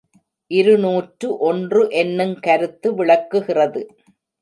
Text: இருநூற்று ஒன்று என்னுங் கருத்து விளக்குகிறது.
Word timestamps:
இருநூற்று 0.51 1.27
ஒன்று 1.49 1.83
என்னுங் 2.01 2.35
கருத்து 2.39 2.95
விளக்குகிறது. 2.95 3.83